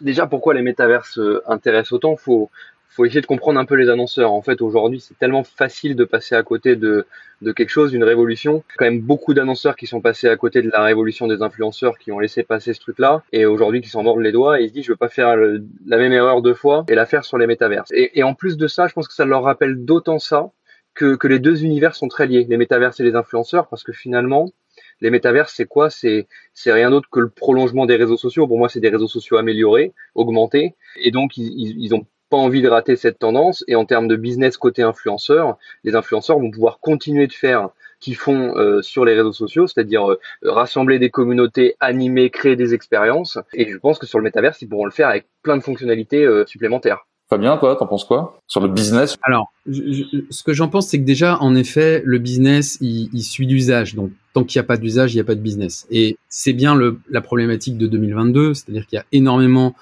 Déjà, 0.00 0.26
pourquoi 0.26 0.54
les 0.54 0.62
métaverses 0.62 1.20
intéressent 1.46 1.92
autant? 1.92 2.16
Faut 2.16 2.50
faut 2.94 3.04
essayer 3.04 3.20
de 3.20 3.26
comprendre 3.26 3.58
un 3.58 3.64
peu 3.64 3.74
les 3.74 3.88
annonceurs. 3.88 4.32
En 4.32 4.40
fait, 4.40 4.62
aujourd'hui, 4.62 5.00
c'est 5.00 5.18
tellement 5.18 5.42
facile 5.42 5.96
de 5.96 6.04
passer 6.04 6.36
à 6.36 6.42
côté 6.44 6.76
de, 6.76 7.06
de 7.42 7.52
quelque 7.52 7.70
chose, 7.70 7.90
d'une 7.90 8.04
révolution. 8.04 8.62
Quand 8.76 8.84
même 8.84 9.00
beaucoup 9.00 9.34
d'annonceurs 9.34 9.74
qui 9.74 9.86
sont 9.88 10.00
passés 10.00 10.28
à 10.28 10.36
côté 10.36 10.62
de 10.62 10.70
la 10.70 10.82
révolution 10.82 11.26
des 11.26 11.42
influenceurs, 11.42 11.98
qui 11.98 12.12
ont 12.12 12.20
laissé 12.20 12.44
passer 12.44 12.72
ce 12.72 12.80
truc-là, 12.80 13.22
et 13.32 13.46
aujourd'hui 13.46 13.80
qui 13.80 13.88
s'en 13.88 14.04
mordent 14.04 14.20
les 14.20 14.30
doigts 14.30 14.60
et 14.60 14.68
se 14.68 14.72
disent 14.72 14.84
je 14.84 14.92
veux 14.92 14.96
pas 14.96 15.08
faire 15.08 15.36
la 15.36 15.96
même 15.96 16.12
erreur 16.12 16.40
deux 16.40 16.54
fois 16.54 16.84
et 16.88 16.94
la 16.94 17.04
faire 17.04 17.24
sur 17.24 17.36
les 17.36 17.48
métaverses. 17.48 17.90
Et, 17.92 18.22
en 18.22 18.34
plus 18.34 18.56
de 18.56 18.68
ça, 18.68 18.86
je 18.86 18.92
pense 18.92 19.08
que 19.08 19.14
ça 19.14 19.24
leur 19.24 19.42
rappelle 19.42 19.84
d'autant 19.84 20.20
ça 20.20 20.50
que, 20.94 21.16
que 21.16 21.26
les 21.26 21.40
deux 21.40 21.64
univers 21.64 21.96
sont 21.96 22.06
très 22.06 22.28
liés, 22.28 22.46
les 22.48 22.56
métaverses 22.56 23.00
et 23.00 23.04
les 23.04 23.16
influenceurs, 23.16 23.66
parce 23.66 23.82
que 23.82 23.92
finalement, 23.92 24.52
les 25.00 25.10
métaverses, 25.10 25.52
c'est 25.54 25.66
quoi? 25.66 25.90
C'est 25.90 26.26
rien 26.64 26.90
d'autre 26.90 27.08
que 27.10 27.18
le 27.18 27.28
prolongement 27.28 27.86
des 27.86 27.96
réseaux 27.96 28.16
sociaux. 28.16 28.46
Pour 28.46 28.58
moi, 28.58 28.68
c'est 28.68 28.80
des 28.80 28.88
réseaux 28.88 29.08
sociaux 29.08 29.36
améliorés, 29.36 29.92
augmentés, 30.14 30.76
et 30.96 31.10
donc 31.10 31.36
ils, 31.36 31.46
ils, 31.46 31.84
ils 31.84 31.94
ont 32.34 32.44
envie 32.44 32.62
de 32.62 32.68
rater 32.68 32.96
cette 32.96 33.18
tendance. 33.18 33.64
Et 33.68 33.74
en 33.74 33.84
termes 33.84 34.08
de 34.08 34.16
business 34.16 34.56
côté 34.56 34.82
influenceur, 34.82 35.56
les 35.84 35.94
influenceurs 35.94 36.38
vont 36.38 36.50
pouvoir 36.50 36.78
continuer 36.80 37.26
de 37.26 37.32
faire 37.32 37.70
qu'ils 38.00 38.16
font 38.16 38.54
euh, 38.56 38.82
sur 38.82 39.06
les 39.06 39.14
réseaux 39.14 39.32
sociaux, 39.32 39.66
c'est-à-dire 39.66 40.10
euh, 40.10 40.20
rassembler 40.42 40.98
des 40.98 41.08
communautés, 41.08 41.74
animer, 41.80 42.28
créer 42.28 42.54
des 42.54 42.74
expériences. 42.74 43.38
Et 43.54 43.70
je 43.70 43.78
pense 43.78 43.98
que 43.98 44.06
sur 44.06 44.18
le 44.18 44.24
métaverse, 44.24 44.60
ils 44.60 44.68
pourront 44.68 44.84
le 44.84 44.90
faire 44.90 45.08
avec 45.08 45.26
plein 45.42 45.56
de 45.56 45.62
fonctionnalités 45.62 46.22
euh, 46.22 46.44
supplémentaires. 46.46 47.06
Fabien, 47.30 47.56
toi, 47.56 47.74
t'en 47.76 47.86
penses 47.86 48.04
quoi 48.04 48.38
sur 48.46 48.60
le 48.60 48.68
business? 48.68 49.16
Alors, 49.22 49.50
ce 49.66 50.42
que 50.42 50.52
j'en 50.52 50.68
pense, 50.68 50.88
c'est 50.88 50.98
que 50.98 51.04
déjà, 51.04 51.38
en 51.40 51.54
effet, 51.54 52.02
le 52.04 52.18
business, 52.18 52.76
il, 52.82 53.08
il 53.14 53.22
suit 53.22 53.46
l'usage. 53.46 53.94
Donc, 53.94 54.10
tant 54.34 54.44
qu'il 54.44 54.60
n'y 54.60 54.64
a 54.64 54.66
pas 54.66 54.76
d'usage, 54.76 55.14
il 55.14 55.16
n'y 55.16 55.22
a 55.22 55.24
pas 55.24 55.34
de 55.34 55.40
business. 55.40 55.86
Et 55.90 56.18
c'est 56.28 56.52
bien 56.52 56.74
le, 56.74 56.98
la 57.08 57.22
problématique 57.22 57.78
de 57.78 57.86
2022, 57.86 58.52
c'est-à-dire 58.52 58.86
qu'il 58.86 58.98
y 58.98 59.00
a 59.00 59.06
énormément 59.12 59.74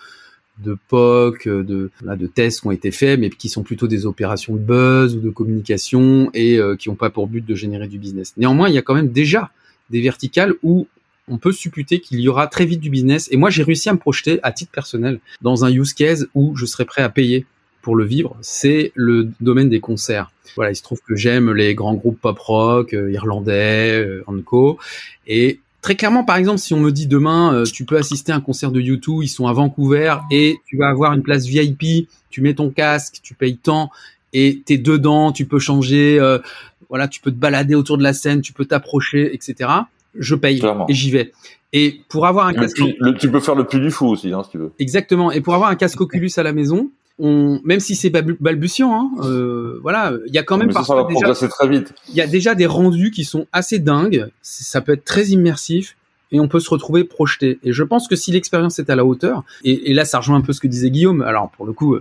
de 0.58 0.76
POC, 0.88 1.46
euh, 1.46 1.62
de, 1.62 1.90
de 2.02 2.26
tests 2.26 2.60
qui 2.60 2.66
ont 2.66 2.72
été 2.72 2.90
faits, 2.90 3.18
mais 3.18 3.30
qui 3.30 3.48
sont 3.48 3.62
plutôt 3.62 3.86
des 3.86 4.06
opérations 4.06 4.54
de 4.54 4.60
buzz 4.60 5.16
ou 5.16 5.20
de 5.20 5.30
communication 5.30 6.30
et 6.34 6.58
euh, 6.58 6.76
qui 6.76 6.88
n'ont 6.88 6.94
pas 6.94 7.10
pour 7.10 7.26
but 7.26 7.44
de 7.44 7.54
générer 7.54 7.88
du 7.88 7.98
business. 7.98 8.34
Néanmoins, 8.36 8.68
il 8.68 8.74
y 8.74 8.78
a 8.78 8.82
quand 8.82 8.94
même 8.94 9.10
déjà 9.10 9.50
des 9.90 10.00
verticales 10.00 10.54
où 10.62 10.86
on 11.28 11.38
peut 11.38 11.52
supputer 11.52 12.00
qu'il 12.00 12.20
y 12.20 12.28
aura 12.28 12.46
très 12.46 12.64
vite 12.64 12.80
du 12.80 12.90
business. 12.90 13.28
Et 13.30 13.36
moi, 13.36 13.50
j'ai 13.50 13.62
réussi 13.62 13.88
à 13.88 13.92
me 13.92 13.98
projeter 13.98 14.40
à 14.42 14.52
titre 14.52 14.72
personnel 14.72 15.20
dans 15.40 15.64
un 15.64 15.70
use 15.70 15.94
case 15.94 16.28
où 16.34 16.56
je 16.56 16.66
serais 16.66 16.84
prêt 16.84 17.02
à 17.02 17.08
payer 17.08 17.46
pour 17.80 17.96
le 17.96 18.04
vivre. 18.04 18.36
C'est 18.40 18.92
le 18.94 19.28
domaine 19.40 19.68
des 19.68 19.80
concerts. 19.80 20.32
Voilà, 20.56 20.72
il 20.72 20.76
se 20.76 20.82
trouve 20.82 21.00
que 21.06 21.16
j'aime 21.16 21.52
les 21.52 21.74
grands 21.74 21.94
groupes 21.94 22.20
pop 22.20 22.38
rock, 22.38 22.94
euh, 22.94 23.10
irlandais, 23.10 23.92
euh, 23.92 24.42
co. 24.44 24.78
Et 25.26 25.60
Très 25.82 25.96
clairement, 25.96 26.22
par 26.22 26.36
exemple, 26.36 26.58
si 26.58 26.72
on 26.74 26.80
me 26.80 26.92
dit 26.92 27.08
demain, 27.08 27.52
euh, 27.52 27.64
tu 27.64 27.84
peux 27.84 27.96
assister 27.96 28.30
à 28.30 28.36
un 28.36 28.40
concert 28.40 28.70
de 28.70 28.80
YouTube, 28.80 29.18
ils 29.22 29.28
sont 29.28 29.48
à 29.48 29.52
Vancouver 29.52 30.14
et 30.30 30.58
tu 30.66 30.76
vas 30.76 30.88
avoir 30.88 31.12
une 31.12 31.22
place 31.22 31.44
VIP, 31.46 32.08
tu 32.30 32.40
mets 32.40 32.54
ton 32.54 32.70
casque, 32.70 33.16
tu 33.20 33.34
payes 33.34 33.56
tant 33.56 33.90
et 34.32 34.62
t'es 34.64 34.78
dedans, 34.78 35.32
tu 35.32 35.44
peux 35.44 35.58
changer, 35.58 36.20
euh, 36.20 36.38
voilà, 36.88 37.08
tu 37.08 37.20
peux 37.20 37.32
te 37.32 37.36
balader 37.36 37.74
autour 37.74 37.98
de 37.98 38.04
la 38.04 38.12
scène, 38.12 38.42
tu 38.42 38.52
peux 38.52 38.64
t'approcher, 38.64 39.34
etc. 39.34 39.70
Je 40.16 40.36
paye 40.36 40.62
et 40.88 40.94
j'y 40.94 41.10
vais. 41.10 41.32
Et 41.72 42.00
pour 42.08 42.26
avoir 42.26 42.46
un 42.46 42.54
casque, 42.54 42.80
tu 43.18 43.30
peux 43.30 43.40
faire 43.40 43.56
le 43.56 43.64
plus 43.64 43.80
du 43.80 43.90
fou 43.90 44.06
aussi, 44.06 44.32
hein, 44.32 44.42
si 44.44 44.50
tu 44.50 44.58
veux. 44.58 44.72
Exactement. 44.78 45.32
Et 45.32 45.40
pour 45.40 45.54
avoir 45.54 45.68
un 45.68 45.74
casque 45.74 46.00
Oculus 46.00 46.30
à 46.36 46.44
la 46.44 46.52
maison, 46.52 46.90
on, 47.22 47.60
même 47.62 47.78
si 47.78 47.94
c'est 47.94 48.10
balbutiant, 48.10 48.92
hein, 48.92 49.10
euh, 49.24 49.78
voilà, 49.80 50.12
il 50.26 50.34
y 50.34 50.38
a 50.38 50.42
quand 50.42 50.58
même 50.58 50.70
très 50.70 51.68
vite. 51.68 51.94
Il 52.08 52.16
y 52.16 52.20
a 52.20 52.26
déjà 52.26 52.56
des 52.56 52.66
rendus 52.66 53.12
qui 53.12 53.24
sont 53.24 53.46
assez 53.52 53.78
dingues. 53.78 54.26
Ça 54.42 54.80
peut 54.80 54.92
être 54.92 55.04
très 55.04 55.26
immersif. 55.28 55.96
et 56.32 56.40
on 56.40 56.48
peut 56.48 56.60
se 56.60 56.68
retrouver 56.68 57.04
projeté. 57.04 57.60
Et 57.62 57.72
je 57.72 57.84
pense 57.84 58.08
que 58.08 58.16
si 58.16 58.32
l'expérience 58.32 58.78
est 58.80 58.90
à 58.90 58.96
la 58.96 59.04
hauteur, 59.04 59.44
et, 59.64 59.90
et, 59.90 59.94
là 59.94 60.04
ça 60.04 60.18
rejoint 60.18 60.36
un 60.36 60.40
peu 60.40 60.52
ce 60.52 60.60
que 60.60 60.66
disait 60.66 60.90
Guillaume, 60.90 61.22
alors 61.22 61.50
pour 61.50 61.64
le 61.64 61.72
coup, 61.72 61.96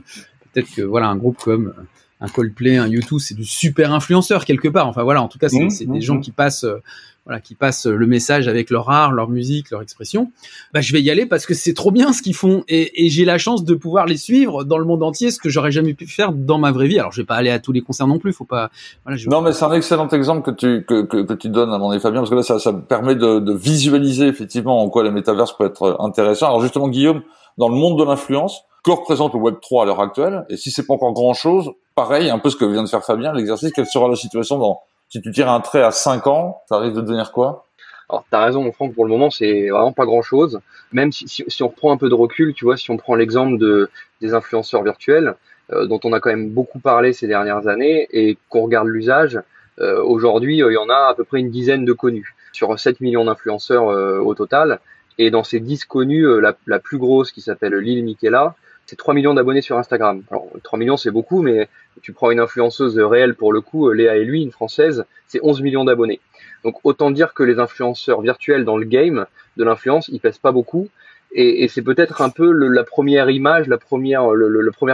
peut-être 0.53 0.73
que 0.73 0.81
voilà 0.81 1.07
un 1.07 1.17
groupe 1.17 1.37
comme 1.37 1.73
un 2.21 2.27
Coldplay, 2.27 2.77
un 2.77 2.87
YouTube, 2.87 3.19
c'est 3.19 3.35
du 3.35 3.45
super 3.45 3.91
influenceur 3.93 4.45
quelque 4.45 4.67
part. 4.67 4.87
Enfin 4.87 5.03
voilà, 5.03 5.21
en 5.21 5.27
tout 5.27 5.39
cas, 5.39 5.49
c'est 5.49 5.59
mmh, 5.59 5.91
des 5.91 5.99
mmh, 5.99 6.01
gens 6.01 6.15
mmh. 6.15 6.21
qui 6.21 6.31
passent, 6.31 6.63
euh, 6.63 6.81
voilà, 7.25 7.41
qui 7.41 7.55
passent 7.55 7.87
le 7.87 8.05
message 8.07 8.47
avec 8.47 8.69
leur 8.69 8.89
art, 8.89 9.11
leur 9.11 9.27
musique, 9.27 9.71
leur 9.71 9.81
expression. 9.81 10.31
Bah, 10.73 10.81
je 10.81 10.93
vais 10.93 11.01
y 11.01 11.09
aller 11.09 11.25
parce 11.25 11.45
que 11.47 11.55
c'est 11.55 11.73
trop 11.73 11.91
bien 11.91 12.13
ce 12.13 12.21
qu'ils 12.21 12.35
font 12.35 12.63
et, 12.67 13.05
et 13.05 13.09
j'ai 13.09 13.25
la 13.25 13.39
chance 13.39 13.65
de 13.65 13.73
pouvoir 13.73 14.05
les 14.05 14.17
suivre 14.17 14.63
dans 14.63 14.77
le 14.77 14.85
monde 14.85 15.01
entier, 15.01 15.31
ce 15.31 15.39
que 15.39 15.49
j'aurais 15.49 15.71
jamais 15.71 15.95
pu 15.95 16.05
faire 16.05 16.31
dans 16.31 16.59
ma 16.59 16.71
vraie 16.71 16.87
vie. 16.87 16.99
Alors, 16.99 17.11
je 17.11 17.21
vais 17.21 17.25
pas 17.25 17.35
aller 17.35 17.49
à 17.49 17.59
tous 17.59 17.71
les 17.71 17.81
concerts 17.81 18.07
non 18.07 18.19
plus, 18.19 18.33
faut 18.33 18.45
pas. 18.45 18.69
Voilà, 19.03 19.19
non, 19.27 19.41
mais 19.41 19.51
c'est 19.51 19.65
un 19.65 19.73
excellent 19.73 20.07
exemple 20.09 20.51
que 20.51 20.55
tu 20.55 20.85
que, 20.85 21.01
que, 21.03 21.23
que 21.23 21.33
tu 21.33 21.49
donnes 21.49 21.73
à 21.73 21.77
mon 21.79 21.99
Fabien, 21.99 22.21
parce 22.21 22.29
que 22.29 22.35
là, 22.35 22.43
ça, 22.43 22.59
ça 22.59 22.71
permet 22.71 23.15
de, 23.15 23.39
de 23.39 23.53
visualiser 23.53 24.27
effectivement 24.27 24.81
en 24.81 24.89
quoi 24.89 25.03
les 25.03 25.11
métaverses 25.11 25.57
peut 25.57 25.65
être 25.65 25.97
intéressant. 25.99 26.47
Alors 26.47 26.61
justement, 26.61 26.87
Guillaume, 26.87 27.23
dans 27.57 27.67
le 27.67 27.75
monde 27.75 27.99
de 27.99 28.03
l'influence 28.03 28.61
que 28.83 28.91
représente 28.91 29.33
le 29.33 29.39
Web 29.39 29.55
3 29.61 29.83
à 29.83 29.85
l'heure 29.85 30.01
actuelle 30.01 30.45
Et 30.49 30.57
si 30.57 30.71
c'est 30.71 30.85
pas 30.85 30.93
encore 30.93 31.13
grand 31.13 31.33
chose, 31.33 31.71
pareil, 31.95 32.29
un 32.29 32.39
peu 32.39 32.49
ce 32.49 32.55
que 32.55 32.65
vient 32.65 32.83
de 32.83 32.89
faire 32.89 33.03
Fabien, 33.03 33.33
l'exercice, 33.33 33.71
quelle 33.73 33.85
sera 33.85 34.07
la 34.07 34.15
situation 34.15 34.57
dans, 34.57 34.81
si 35.09 35.21
tu 35.21 35.31
tires 35.31 35.49
un 35.49 35.59
trait 35.59 35.83
à 35.83 35.91
5 35.91 36.27
ans, 36.27 36.61
ça 36.67 36.77
risque 36.77 36.95
de 36.95 37.01
devenir 37.01 37.31
quoi? 37.31 37.65
Alors, 38.09 38.25
t'as 38.29 38.43
raison, 38.43 38.69
Franck, 38.71 38.93
pour 38.93 39.05
le 39.05 39.11
moment, 39.11 39.29
c'est 39.29 39.69
vraiment 39.69 39.93
pas 39.93 40.05
grand 40.05 40.21
chose. 40.21 40.59
Même 40.91 41.11
si, 41.11 41.27
si, 41.27 41.43
si, 41.47 41.63
on 41.63 41.69
reprend 41.69 41.93
un 41.93 41.97
peu 41.97 42.09
de 42.09 42.13
recul, 42.13 42.53
tu 42.53 42.65
vois, 42.65 42.75
si 42.75 42.91
on 42.91 42.97
prend 42.97 43.15
l'exemple 43.15 43.57
de, 43.57 43.89
des 44.19 44.33
influenceurs 44.33 44.83
virtuels, 44.83 45.35
euh, 45.71 45.85
dont 45.85 45.99
on 46.03 46.11
a 46.11 46.19
quand 46.19 46.29
même 46.29 46.49
beaucoup 46.49 46.79
parlé 46.79 47.13
ces 47.13 47.27
dernières 47.27 47.67
années, 47.67 48.07
et 48.11 48.37
qu'on 48.49 48.63
regarde 48.63 48.87
l'usage, 48.87 49.39
euh, 49.79 50.03
aujourd'hui, 50.03 50.61
euh, 50.61 50.71
il 50.71 50.75
y 50.75 50.77
en 50.77 50.89
a 50.89 51.09
à 51.09 51.13
peu 51.15 51.23
près 51.23 51.39
une 51.39 51.51
dizaine 51.51 51.85
de 51.85 51.93
connus. 51.93 52.35
Sur 52.51 52.77
7 52.77 52.99
millions 52.99 53.23
d'influenceurs 53.25 53.89
euh, 53.89 54.19
au 54.19 54.35
total, 54.35 54.79
et 55.17 55.31
dans 55.31 55.43
ces 55.43 55.59
10 55.59 55.85
connus, 55.85 56.25
euh, 56.25 56.39
la, 56.39 56.55
la 56.67 56.79
plus 56.79 56.97
grosse 56.97 57.31
qui 57.31 57.41
s'appelle 57.41 57.75
Lil 57.75 58.03
Michaela, 58.03 58.55
c'est 58.85 58.95
3 58.95 59.13
millions 59.13 59.33
d'abonnés 59.33 59.61
sur 59.61 59.77
Instagram. 59.77 60.23
Alors 60.29 60.47
3 60.63 60.79
millions 60.79 60.97
c'est 60.97 61.11
beaucoup, 61.11 61.41
mais 61.41 61.67
tu 62.01 62.13
prends 62.13 62.31
une 62.31 62.39
influenceuse 62.39 62.97
réelle 62.99 63.35
pour 63.35 63.53
le 63.53 63.61
coup, 63.61 63.91
Léa 63.91 64.17
et 64.17 64.25
lui, 64.25 64.41
une 64.41 64.51
française, 64.51 65.05
c'est 65.27 65.39
11 65.41 65.61
millions 65.61 65.85
d'abonnés. 65.85 66.19
Donc 66.63 66.75
autant 66.83 67.11
dire 67.11 67.33
que 67.33 67.43
les 67.43 67.59
influenceurs 67.59 68.21
virtuels 68.21 68.65
dans 68.65 68.77
le 68.77 68.85
game 68.85 69.25
de 69.57 69.63
l'influence, 69.63 70.07
ils 70.09 70.19
pèsent 70.19 70.37
pas 70.37 70.51
beaucoup. 70.51 70.89
Et, 71.33 71.69
c'est 71.69 71.81
peut-être 71.81 72.21
un 72.21 72.29
peu 72.29 72.51
la 72.51 72.83
première 72.83 73.29
image, 73.29 73.69
la 73.69 73.77
première 73.77 74.27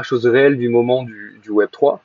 chose 0.03 0.27
réelle 0.27 0.57
du 0.57 0.69
moment 0.69 1.01
du, 1.01 1.39
du 1.41 1.49
Web 1.49 1.69
3. 1.71 2.03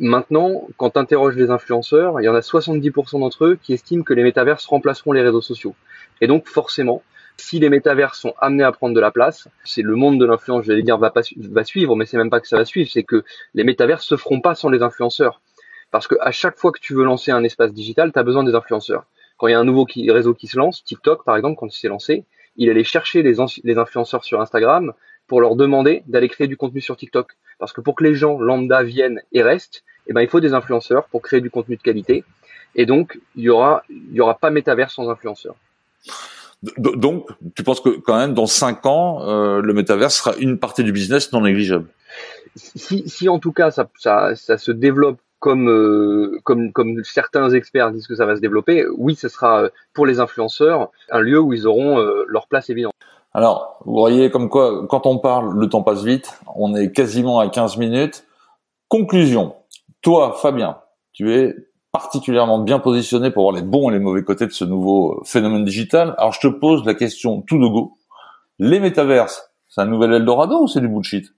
Maintenant, 0.00 0.66
quand 0.78 0.90
tu 0.90 0.98
interroges 0.98 1.36
les 1.36 1.50
influenceurs, 1.50 2.20
il 2.20 2.24
y 2.24 2.28
en 2.28 2.34
a 2.34 2.40
70% 2.40 3.20
d'entre 3.20 3.44
eux 3.44 3.58
qui 3.62 3.74
estiment 3.74 4.02
que 4.02 4.14
les 4.14 4.22
métaverses 4.22 4.64
remplaceront 4.66 5.12
les 5.12 5.20
réseaux 5.20 5.42
sociaux. 5.42 5.74
Et 6.20 6.26
donc 6.26 6.48
forcément, 6.48 7.02
si 7.36 7.58
les 7.58 7.68
métavers 7.68 8.14
sont 8.14 8.34
amenés 8.38 8.64
à 8.64 8.72
prendre 8.72 8.94
de 8.94 9.00
la 9.00 9.10
place, 9.10 9.48
c'est 9.64 9.82
le 9.82 9.96
monde 9.96 10.20
de 10.20 10.24
l'influence, 10.24 10.64
j'allais 10.64 10.82
dire, 10.82 10.98
va, 10.98 11.10
pas, 11.10 11.22
va 11.36 11.64
suivre, 11.64 11.96
mais 11.96 12.06
c'est 12.06 12.16
même 12.16 12.30
pas 12.30 12.40
que 12.40 12.48
ça 12.48 12.56
va 12.56 12.64
suivre, 12.64 12.88
c'est 12.92 13.02
que 13.02 13.24
les 13.54 13.64
métavers 13.64 14.00
se 14.00 14.16
feront 14.16 14.40
pas 14.40 14.54
sans 14.54 14.70
les 14.70 14.82
influenceurs. 14.82 15.40
Parce 15.90 16.06
que 16.06 16.16
à 16.20 16.30
chaque 16.30 16.58
fois 16.58 16.72
que 16.72 16.80
tu 16.80 16.94
veux 16.94 17.04
lancer 17.04 17.30
un 17.30 17.44
espace 17.44 17.72
digital, 17.72 18.12
tu 18.12 18.18
as 18.18 18.22
besoin 18.22 18.44
des 18.44 18.54
influenceurs. 18.54 19.04
Quand 19.36 19.48
il 19.48 19.52
y 19.52 19.54
a 19.54 19.58
un 19.58 19.64
nouveau 19.64 19.86
réseau 20.08 20.34
qui 20.34 20.46
se 20.46 20.58
lance, 20.58 20.84
TikTok 20.84 21.24
par 21.24 21.36
exemple, 21.36 21.56
quand 21.58 21.66
il 21.66 21.78
s'est 21.78 21.88
lancé, 21.88 22.24
il 22.56 22.70
allait 22.70 22.84
chercher 22.84 23.22
les, 23.22 23.40
influenceurs 23.78 24.24
sur 24.24 24.40
Instagram 24.40 24.92
pour 25.26 25.40
leur 25.40 25.56
demander 25.56 26.02
d'aller 26.06 26.28
créer 26.28 26.46
du 26.46 26.56
contenu 26.56 26.80
sur 26.80 26.96
TikTok. 26.96 27.32
Parce 27.58 27.72
que 27.72 27.80
pour 27.80 27.94
que 27.94 28.04
les 28.04 28.14
gens 28.14 28.38
lambda 28.38 28.82
viennent 28.82 29.22
et 29.32 29.42
restent, 29.42 29.84
eh 30.06 30.12
ben, 30.12 30.20
il 30.20 30.28
faut 30.28 30.40
des 30.40 30.54
influenceurs 30.54 31.06
pour 31.06 31.22
créer 31.22 31.40
du 31.40 31.50
contenu 31.50 31.76
de 31.76 31.82
qualité. 31.82 32.24
Et 32.74 32.86
donc, 32.86 33.18
il 33.36 33.44
y 33.44 33.48
aura, 33.48 33.82
y 33.88 34.20
aura 34.20 34.34
pas 34.34 34.50
métavers 34.50 34.90
sans 34.90 35.08
influenceurs. 35.08 35.56
Donc, 36.78 37.26
tu 37.54 37.62
penses 37.62 37.80
que 37.80 37.90
quand 37.90 38.16
même, 38.16 38.34
dans 38.34 38.46
cinq 38.46 38.86
ans, 38.86 39.22
euh, 39.22 39.60
le 39.60 39.74
métaverse 39.74 40.16
sera 40.16 40.36
une 40.36 40.58
partie 40.58 40.84
du 40.84 40.92
business 40.92 41.32
non 41.32 41.42
négligeable? 41.42 41.86
Si, 42.56 43.08
si 43.08 43.28
en 43.28 43.38
tout 43.38 43.52
cas 43.52 43.70
ça, 43.70 43.88
ça, 43.98 44.34
ça 44.36 44.58
se 44.58 44.70
développe 44.70 45.18
comme, 45.44 45.68
euh, 45.68 46.40
comme, 46.42 46.72
comme 46.72 47.04
certains 47.04 47.50
experts 47.50 47.90
disent 47.90 48.06
que 48.06 48.14
ça 48.14 48.24
va 48.24 48.34
se 48.34 48.40
développer, 48.40 48.86
oui, 48.96 49.14
ce 49.14 49.28
sera 49.28 49.64
euh, 49.64 49.68
pour 49.92 50.06
les 50.06 50.18
influenceurs 50.18 50.90
un 51.10 51.20
lieu 51.20 51.38
où 51.38 51.52
ils 51.52 51.66
auront 51.66 51.98
euh, 51.98 52.24
leur 52.28 52.48
place 52.48 52.70
évidente. 52.70 52.94
Alors, 53.34 53.78
vous 53.84 53.92
voyez 53.92 54.30
comme 54.30 54.48
quoi, 54.48 54.86
quand 54.88 55.04
on 55.04 55.18
parle, 55.18 55.54
le 55.58 55.68
temps 55.68 55.82
passe 55.82 56.02
vite, 56.02 56.40
on 56.56 56.74
est 56.74 56.92
quasiment 56.92 57.40
à 57.40 57.48
15 57.50 57.76
minutes. 57.76 58.24
Conclusion, 58.88 59.54
toi, 60.00 60.32
Fabien, 60.40 60.78
tu 61.12 61.30
es 61.34 61.54
particulièrement 61.94 62.58
bien 62.58 62.80
positionné 62.80 63.30
pour 63.30 63.44
voir 63.44 63.54
les 63.54 63.62
bons 63.62 63.88
et 63.88 63.92
les 63.92 64.00
mauvais 64.00 64.24
côtés 64.24 64.46
de 64.46 64.52
ce 64.52 64.64
nouveau 64.64 65.12
euh, 65.12 65.24
phénomène 65.24 65.64
digital. 65.64 66.16
Alors 66.18 66.32
je 66.32 66.40
te 66.40 66.48
pose 66.48 66.84
la 66.84 66.94
question 66.94 67.40
tout 67.42 67.56
de 67.56 67.68
go. 67.68 67.92
Les 68.58 68.80
métaverses, 68.80 69.48
c'est 69.68 69.80
un 69.80 69.86
nouvel 69.86 70.12
Eldorado 70.12 70.64
ou 70.64 70.66
c'est 70.66 70.80
du 70.80 70.88
bullshit? 70.88 71.32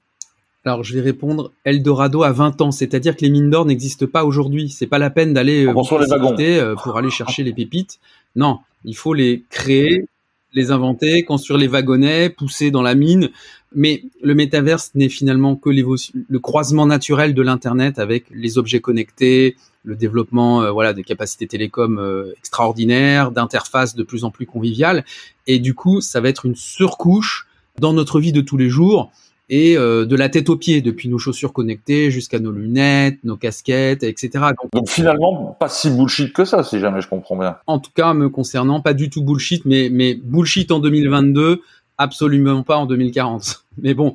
Alors 0.65 0.83
je 0.83 0.95
vais 0.95 1.03
répondre 1.03 1.53
Eldorado 1.65 2.23
à 2.23 2.33
20 2.33 2.63
ans, 2.63 2.71
c'est-à-dire 2.71 3.17
que 3.17 3.21
les 3.21 3.29
mines 3.29 3.51
d'or 3.51 3.67
n'existent 3.67 4.07
pas 4.07 4.25
aujourd'hui. 4.25 4.71
C'est 4.71 4.87
pas 4.87 4.99
la 4.99 5.11
peine 5.11 5.35
d'aller 5.35 5.67
euh, 5.67 5.75
euh, 5.75 6.75
pour 6.75 6.97
aller 6.97 7.11
chercher 7.11 7.43
les 7.43 7.53
pépites. 7.53 8.01
Non, 8.35 8.61
il 8.87 8.97
faut 8.97 9.13
les 9.13 9.45
créer, 9.51 10.09
les 10.55 10.71
inventer, 10.71 11.23
construire 11.25 11.59
les 11.61 11.69
wagonnets, 11.69 12.31
pousser 12.31 12.71
dans 12.71 12.83
la 12.83 12.95
mine. 12.95 13.29
Mais 13.75 14.05
le 14.23 14.35
métaverse 14.35 14.93
n'est 14.95 15.11
finalement 15.11 15.55
que 15.55 15.69
le 15.69 16.39
croisement 16.39 16.87
naturel 16.87 17.35
de 17.35 17.43
l'internet 17.43 17.99
avec 17.99 18.25
les 18.31 18.57
objets 18.57 18.81
connectés, 18.81 19.55
le 19.87 19.97
développement 19.97 20.63
euh, 20.63 20.71
voilà 20.71 20.93
des 20.93 21.05
capacités 21.05 21.47
télécom 21.47 21.99
euh, 21.99 22.35
extraordinaires, 22.37 23.31
d'interfaces 23.31 23.95
de 23.95 24.03
plus 24.03 24.25
en 24.25 24.31
plus 24.31 24.45
conviviales 24.45 25.05
et 25.47 25.59
du 25.59 25.75
coup, 25.75 26.01
ça 26.01 26.21
va 26.21 26.29
être 26.29 26.45
une 26.45 26.57
surcouche 26.57 27.47
dans 27.79 27.93
notre 27.93 28.21
vie 28.21 28.33
de 28.33 28.41
tous 28.41 28.57
les 28.57 28.69
jours 28.69 29.11
et 29.49 29.77
euh, 29.77 30.05
de 30.07 30.17
la 30.17 30.29
tête 30.29 30.51
aux 30.51 30.57
pieds, 30.57 30.83
depuis 30.83 31.09
nos 31.09 31.19
chaussures 31.19 31.53
connectées 31.53 32.11
jusqu'à 32.11 32.41
nos 32.41 32.51
lunettes, 32.51 33.19
nos 33.23 33.37
casquettes, 33.37 34.03
etc. 34.03 34.31
Donc, 34.61 34.73
Donc, 34.73 34.89
finalement, 34.89 35.57
pas 35.59 35.69
si 35.69 35.89
bullshit 35.89 36.33
que 36.33 36.45
ça, 36.45 36.65
si 36.65 36.81
jamais 36.81 37.01
je 37.01 37.09
comprends 37.09 37.37
bien. 37.37 37.57
En 37.69 37.79
tout 37.79 37.93
cas, 37.95 38.13
me 38.13 38.29
concernant, 38.29 38.81
pas 38.81 38.93
du 38.93 39.09
tout 39.09 39.23
bullshit, 39.23 39.65
mais, 39.65 39.89
mais 39.91 40.15
bullshit 40.15 40.73
en 40.73 40.81
2022, 40.81 41.63
absolument 41.97 42.65
pas 42.65 42.77
en 42.77 42.87
2040. 42.87 43.65
Mais 43.79 43.95
bon, 43.95 44.15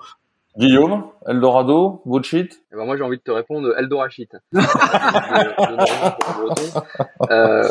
Guillaume, 0.57 1.05
Eldorado, 1.25 2.01
bullshit 2.05 2.61
eh 2.73 2.75
ben 2.75 2.85
Moi 2.85 2.97
j'ai 2.97 3.03
envie 3.03 3.17
de 3.17 3.21
te 3.21 3.31
répondre 3.31 3.73
Eldorachit. 3.77 4.27
euh, 7.29 7.69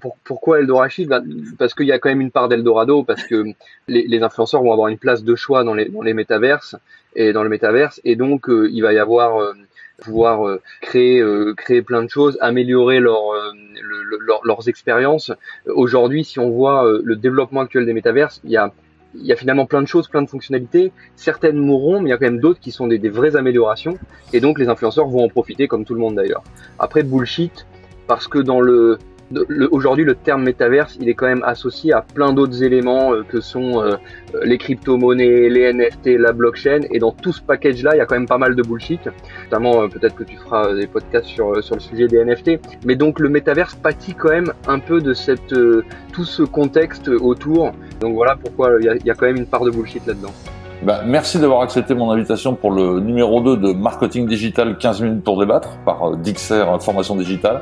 pour, 0.00 0.16
pourquoi 0.24 0.58
Eldorachit 0.58 1.06
ben, 1.06 1.24
Parce 1.56 1.72
qu'il 1.74 1.86
y 1.86 1.92
a 1.92 2.00
quand 2.00 2.08
même 2.08 2.20
une 2.20 2.32
part 2.32 2.48
d'Eldorado, 2.48 3.04
parce 3.04 3.22
que 3.22 3.44
les, 3.86 4.08
les, 4.08 4.22
influenceurs 4.24 4.60
vont 4.62 4.72
avoir 4.72 4.88
une 4.88 4.98
place 4.98 5.22
de 5.22 5.36
choix 5.36 5.62
dans 5.62 5.74
les, 5.74 5.88
dans 5.88 6.02
les 6.02 6.14
métaverses, 6.14 6.74
et 7.16 7.32
dans 7.32 7.42
le 7.42 7.48
métaverse, 7.48 8.00
et 8.04 8.14
donc 8.14 8.48
euh, 8.48 8.68
il 8.72 8.82
va 8.82 8.92
y 8.92 8.98
avoir 8.98 9.40
euh, 9.40 9.52
pouvoir 9.98 10.46
euh, 10.46 10.60
créer 10.80 11.20
euh, 11.20 11.54
créer 11.54 11.82
plein 11.82 12.02
de 12.02 12.08
choses, 12.08 12.36
améliorer 12.40 13.00
leur, 13.00 13.32
le, 13.54 14.18
leur 14.18 14.44
leurs 14.44 14.68
expériences. 14.68 15.32
Aujourd'hui, 15.66 16.24
si 16.24 16.38
on 16.38 16.50
voit 16.50 16.84
le 17.02 17.16
développement 17.16 17.62
actuel 17.62 17.86
des 17.86 17.94
métaverses, 17.94 18.40
il 18.44 18.50
y 18.50 18.56
a 18.56 18.72
il 19.18 19.26
y 19.26 19.32
a 19.32 19.36
finalement 19.36 19.66
plein 19.66 19.82
de 19.82 19.86
choses, 19.86 20.08
plein 20.08 20.22
de 20.22 20.28
fonctionnalités. 20.28 20.92
Certaines 21.16 21.58
mourront, 21.58 22.00
mais 22.00 22.08
il 22.08 22.10
y 22.10 22.14
a 22.14 22.18
quand 22.18 22.26
même 22.26 22.40
d'autres 22.40 22.60
qui 22.60 22.70
sont 22.70 22.86
des, 22.86 22.98
des, 22.98 23.08
vraies 23.08 23.36
améliorations. 23.36 23.98
Et 24.32 24.40
donc 24.40 24.58
les 24.58 24.68
influenceurs 24.68 25.08
vont 25.08 25.24
en 25.24 25.28
profiter, 25.28 25.68
comme 25.68 25.84
tout 25.84 25.94
le 25.94 26.00
monde 26.00 26.16
d'ailleurs. 26.16 26.42
Après, 26.78 27.02
bullshit, 27.02 27.66
parce 28.06 28.28
que 28.28 28.38
dans 28.38 28.60
le, 28.60 28.98
aujourd'hui, 29.70 30.04
le 30.04 30.14
terme 30.14 30.44
métaverse, 30.44 30.96
il 31.00 31.08
est 31.08 31.14
quand 31.14 31.26
même 31.26 31.42
associé 31.44 31.92
à 31.92 32.02
plein 32.02 32.32
d'autres 32.32 32.62
éléments 32.62 33.12
euh, 33.12 33.22
que 33.28 33.40
sont 33.40 33.82
euh, 33.82 33.96
les 34.44 34.58
crypto-monnaies, 34.58 35.48
les 35.48 35.72
NFT, 35.72 36.18
la 36.18 36.32
blockchain. 36.32 36.80
Et 36.90 36.98
dans 36.98 37.12
tout 37.12 37.32
ce 37.32 37.42
package-là, 37.42 37.94
il 37.94 37.98
y 37.98 38.00
a 38.00 38.06
quand 38.06 38.14
même 38.14 38.28
pas 38.28 38.38
mal 38.38 38.54
de 38.54 38.62
bullshit. 38.62 39.00
Notamment, 39.44 39.82
euh, 39.82 39.88
peut-être 39.88 40.14
que 40.14 40.24
tu 40.24 40.36
feras 40.36 40.74
des 40.74 40.86
podcasts 40.86 41.26
sur, 41.26 41.62
sur 41.62 41.74
le 41.74 41.80
sujet 41.80 42.06
des 42.06 42.24
NFT. 42.24 42.60
Mais 42.84 42.94
donc, 42.94 43.18
le 43.18 43.28
métaverse 43.28 43.74
pâtit 43.74 44.14
quand 44.14 44.30
même 44.30 44.52
un 44.68 44.78
peu 44.78 45.00
de 45.00 45.12
cette, 45.12 45.54
tout 46.12 46.24
ce 46.24 46.42
contexte 46.42 47.08
autour. 47.08 47.72
Donc 48.00 48.14
voilà 48.14 48.36
pourquoi 48.36 48.76
il 48.78 48.84
y, 48.84 48.88
a, 48.88 48.94
il 48.94 49.06
y 49.06 49.10
a 49.10 49.14
quand 49.14 49.26
même 49.26 49.36
une 49.36 49.46
part 49.46 49.64
de 49.64 49.70
bullshit 49.70 50.06
là-dedans. 50.06 50.32
Bah, 50.82 51.00
merci 51.06 51.38
d'avoir 51.38 51.62
accepté 51.62 51.94
mon 51.94 52.10
invitation 52.10 52.54
pour 52.54 52.70
le 52.70 53.00
numéro 53.00 53.40
2 53.40 53.56
de 53.56 53.72
Marketing 53.72 54.26
Digital 54.26 54.76
15 54.76 55.00
minutes 55.00 55.24
pour 55.24 55.40
débattre 55.40 55.78
par 55.84 56.16
Dixer 56.18 56.64
Formation 56.80 57.16
Digitale. 57.16 57.60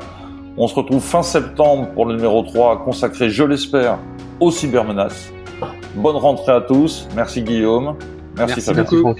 On 0.57 0.67
se 0.67 0.75
retrouve 0.75 1.01
fin 1.01 1.21
septembre 1.21 1.89
pour 1.93 2.05
le 2.05 2.15
numéro 2.15 2.41
3 2.41 2.83
consacré, 2.83 3.29
je 3.29 3.43
l'espère, 3.43 3.99
aux 4.39 4.51
cybermenaces. 4.51 5.31
Bonne 5.95 6.15
rentrée 6.15 6.53
à 6.53 6.61
tous. 6.61 7.07
Merci 7.15 7.41
Guillaume. 7.41 7.95
Merci, 8.37 8.61
Merci 8.67 8.85
Fabien. 8.85 9.15